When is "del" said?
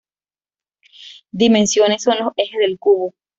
2.59-2.79